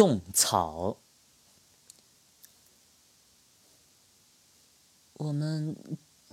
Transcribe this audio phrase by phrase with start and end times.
[0.00, 0.96] 种草。
[5.18, 5.76] 我们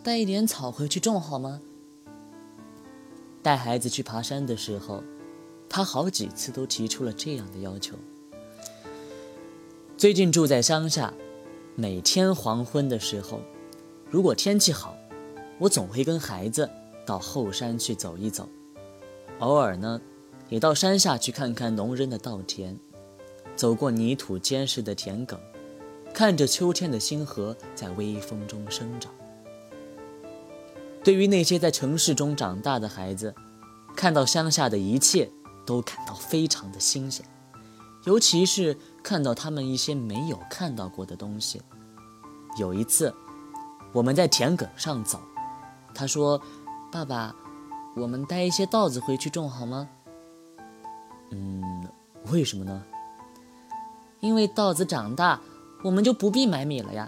[0.02, 1.62] 带一点草回去种好吗？
[3.44, 5.04] 带孩子去爬山的时候，
[5.68, 7.98] 他好几次都提出了这样的要求。
[9.98, 11.14] 最近住在乡下，
[11.76, 13.42] 每天黄昏的时候，
[14.10, 14.96] 如果天气好，
[15.60, 16.70] 我总会跟孩子
[17.06, 18.48] 到后山去走一走，
[19.40, 20.00] 偶尔呢，
[20.48, 22.80] 也到山下去看看农人的稻田，
[23.58, 25.38] 走过泥土坚实的田埂。
[26.14, 29.12] 看着秋天的星河在微风中生长。
[31.04, 33.36] 对于那些在城市中长大的孩子，
[33.96, 35.30] 看到乡下的一切
[35.64, 37.24] 都感到非常的新鲜，
[38.06, 41.62] 尤其是看到他们一些没有看到过的东西。
[42.58, 43.14] 有一次，
[43.94, 45.20] 我们在田埂上走，
[45.94, 46.42] 他说
[46.92, 47.36] ：“爸爸，
[47.96, 49.88] 我们带一些稻子回去种好吗
[51.30, 51.88] ？”“嗯，
[52.32, 52.84] 为什么呢
[54.20, 55.40] ？”“因为稻子长大。”
[55.84, 57.08] 我们就不必买米了呀，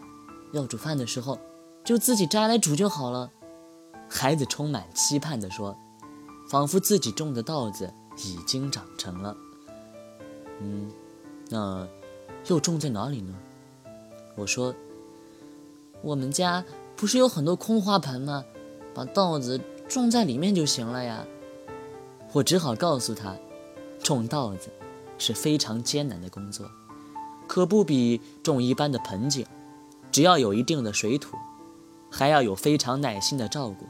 [0.53, 1.39] 要煮饭的时候
[1.83, 3.31] 就自己摘来煮就好了。
[4.07, 5.75] 孩子充满期盼地说，
[6.47, 9.35] 仿佛自己种的稻子已经长成了。
[10.61, 10.91] 嗯，
[11.49, 11.87] 那
[12.45, 13.33] 又种在哪里呢？
[14.35, 14.75] 我说，
[16.03, 16.63] 我们家
[16.95, 18.45] 不是有很多空花盆吗？
[18.93, 21.25] 把稻子种在里面就行了呀。
[22.33, 23.35] 我只好告诉他，
[24.03, 24.69] 种稻子
[25.17, 26.69] 是非常艰难的工作。
[27.49, 29.43] 可不比种一般的盆景，
[30.11, 31.35] 只要有一定的水土，
[32.07, 33.87] 还要有非常耐心的照顾。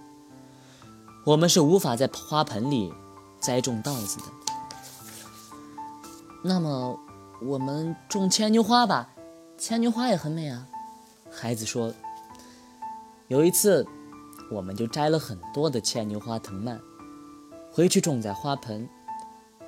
[1.26, 2.94] 我们是无法在花盆里
[3.38, 4.24] 栽种稻子的。
[6.42, 6.98] 那么，
[7.42, 9.10] 我们种牵牛花吧，
[9.58, 10.66] 牵牛花也很美啊。
[11.30, 11.94] 孩子说。
[13.28, 13.86] 有一次，
[14.50, 16.80] 我们就摘了很多的牵牛花藤蔓，
[17.72, 18.90] 回去种在花盆，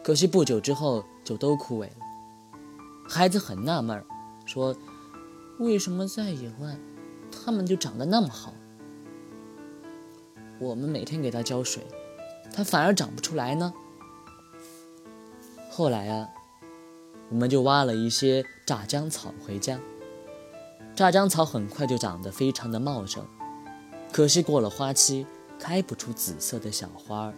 [0.02, 2.11] 可惜不久之后就都枯萎了。
[3.14, 4.02] 孩子很纳闷，
[4.46, 4.74] 说
[5.60, 6.78] ：“为什么在野外，
[7.30, 8.54] 它们就长得那么好？
[10.60, 11.84] 我们每天给它浇水，
[12.54, 13.74] 它反而长不出来呢？”
[15.70, 16.30] 后来啊，
[17.28, 19.78] 我们就挖了一些炸浆草回家。
[20.96, 23.28] 炸浆草很快就长得非常的茂盛，
[24.14, 25.28] 可惜过了花期，
[25.60, 27.34] 开不出紫色的小花儿。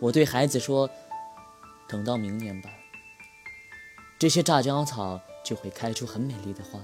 [0.00, 0.90] 我对孩子说
[1.86, 2.68] ：“等到明年吧。”
[4.22, 6.80] 这些炸浆草就会开出很美丽的花，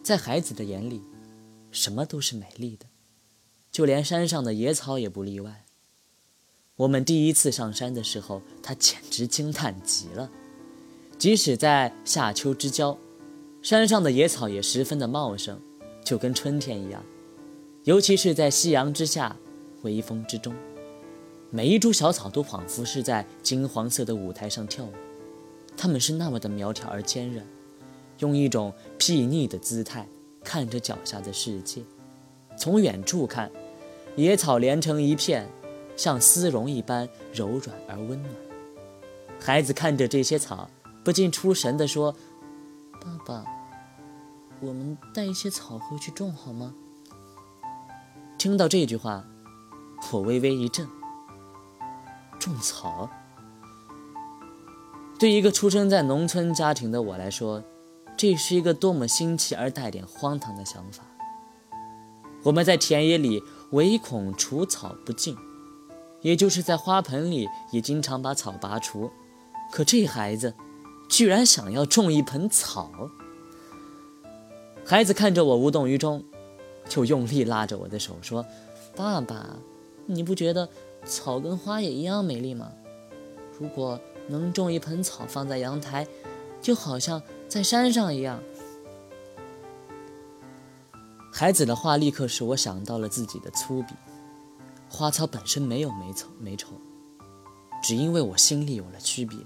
[0.00, 1.02] 在孩子的眼里，
[1.72, 2.86] 什么都是美丽的，
[3.72, 5.64] 就连山上的野草也不例外。
[6.76, 10.30] 我们第一次上山的时候，他简直惊叹极了。
[11.18, 12.96] 即使在夏秋之交，
[13.60, 15.60] 山上的野草也十分的茂盛，
[16.04, 17.04] 就跟春天一样。
[17.82, 19.36] 尤其是在夕阳之下，
[19.82, 20.54] 微风之中，
[21.50, 24.92] 每一株小草都仿佛是在金黄色的舞台上跳舞。
[25.84, 27.46] 他们是那么的苗条而坚韧，
[28.20, 30.08] 用一种睥睨的姿态
[30.42, 31.82] 看着脚下的世界。
[32.56, 33.52] 从远处看，
[34.16, 35.46] 野草连成一片，
[35.94, 38.34] 像丝绒一般柔软而温暖。
[39.38, 40.70] 孩子看着这些草，
[41.04, 42.16] 不禁出神地说
[42.98, 43.44] ：“爸爸，
[44.60, 46.74] 我们带一些草回去种好吗？”
[48.40, 49.22] 听到这句话，
[50.12, 50.88] 我微微一震。
[52.40, 53.10] 种草？
[55.16, 57.62] 对一个出生在农村家庭的我来说，
[58.16, 61.04] 这是一个多么新奇而带点荒唐的想法。
[62.42, 65.36] 我们在田野里唯恐除草不尽，
[66.20, 69.10] 也就是在花盆里也经常把草拔除。
[69.70, 70.52] 可这孩子
[71.08, 72.90] 居然想要种一盆草。
[74.84, 76.22] 孩子看着我无动于衷，
[76.88, 78.44] 就用力拉着我的手说
[78.94, 79.56] ：“爸爸，
[80.06, 80.68] 你不觉得
[81.04, 82.72] 草跟花也一样美丽吗？
[83.58, 83.98] 如果……”
[84.28, 86.06] 能种一盆草放在阳台，
[86.60, 88.40] 就好像在山上一样。
[91.32, 93.88] 孩子的话立刻使我想到了自己的粗鄙。
[94.88, 96.68] 花草本身没有美丑美丑，
[97.82, 99.36] 只因为我心里有了区别，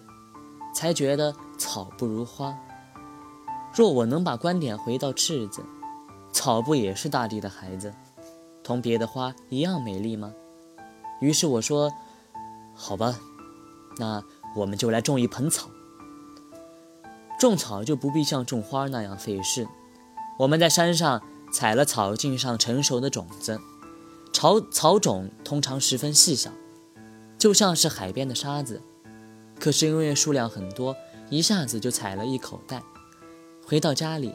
[0.75, 2.55] 才觉得草不如花。
[3.75, 5.65] 若我能把观点回到赤子，
[6.33, 7.95] 草不也是大地的孩子，
[8.63, 10.33] 同别的花一样美丽吗？
[11.21, 11.91] 于是我说
[12.77, 13.19] ：“好吧，
[13.97, 14.23] 那。”
[14.57, 15.69] 我们就来种一盆草。
[17.39, 19.69] 种草就不必像种花那样费事。
[20.39, 21.23] 我们在山上
[21.53, 23.61] 采了草茎上成熟的种子，
[24.33, 26.51] 草草种通常十分细小，
[27.39, 28.83] 就像是海边的沙子。
[29.61, 30.97] 可是因为数量很多，
[31.31, 32.83] 一下子就采了一口袋。
[33.65, 34.35] 回到家里，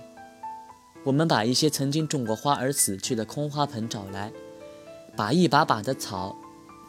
[1.03, 4.31] 我们把一些曾经种过花而死去的空花盆找来，
[5.15, 6.35] 把一把把的草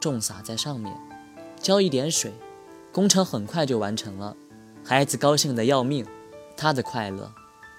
[0.00, 0.96] 种撒在上面，
[1.60, 2.32] 浇一点水。
[2.94, 4.37] 工程很快就完成了，
[4.85, 6.06] 孩子高兴得要命，
[6.56, 7.35] 他的快乐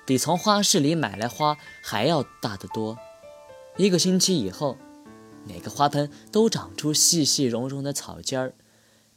[0.05, 2.97] 比从花市里买来花还要大得多。
[3.77, 4.77] 一个星期以后，
[5.47, 8.55] 每个花盆都长出细细绒绒的草尖儿，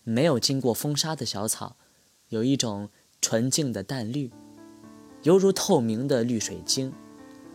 [0.04, 1.74] 没有经过风沙的小草，
[2.28, 2.90] 有一种
[3.20, 4.30] 纯净的淡绿，
[5.24, 6.92] 犹如透明的绿水晶，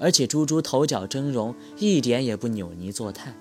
[0.02, 3.34] 而且猪猪头角峥嵘，一点也不扭捏作态，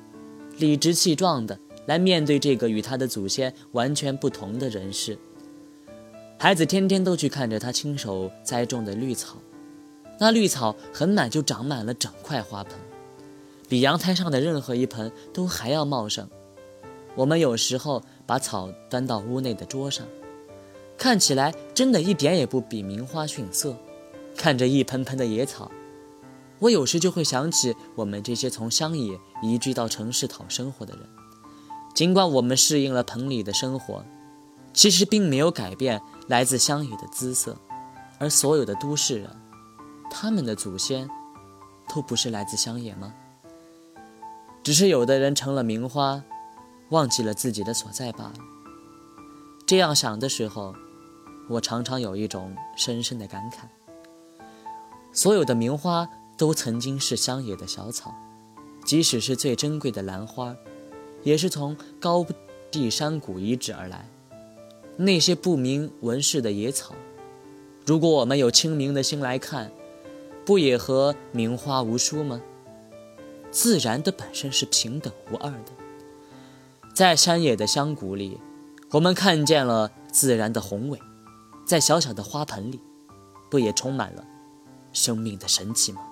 [0.58, 5.18] 理直气壮的来面对这个与他的祖先完全不同的人世。
[6.38, 9.36] 孩子天天都去看着他亲手栽种的绿草，
[10.18, 12.74] 那绿草很满就长满了整块花盆，
[13.68, 16.28] 比阳台上的任何一盆都还要茂盛。
[17.14, 20.06] 我们有时候把草端到屋内的桌上，
[20.96, 23.76] 看起来真的一点也不比名花逊色。
[24.34, 25.70] 看着一盆盆的野草，
[26.58, 31.02] 我有时就会想起我们这些从乡野移居到城市讨生活的人，
[31.94, 34.04] 尽管我们适应了棚里的生活。
[34.74, 37.58] 其实并没有改变来自乡野的姿色，
[38.18, 39.28] 而所有的都市人，
[40.10, 41.06] 他们的祖先，
[41.94, 43.12] 都不是来自乡野吗？
[44.62, 46.24] 只是有的人成了名花，
[46.88, 48.34] 忘记了自己的所在罢了。
[49.66, 50.74] 这样想的时候，
[51.50, 53.64] 我常常有一种深深的感慨：
[55.12, 56.08] 所有的名花
[56.38, 58.14] 都曾经是乡野的小草，
[58.86, 60.56] 即使是最珍贵的兰花，
[61.22, 62.26] 也是从高
[62.70, 64.08] 地山谷遗址而来。
[64.96, 66.94] 那些不明文氏的野草，
[67.86, 69.72] 如果我们有清明的心来看，
[70.44, 72.40] 不也和名花无殊吗？
[73.50, 75.72] 自然的本身是平等无二的。
[76.94, 78.38] 在山野的香谷里，
[78.90, 80.98] 我们看见了自然的宏伟；
[81.64, 82.80] 在小小的花盆里，
[83.50, 84.24] 不也充满了
[84.92, 86.02] 生命的神奇吗？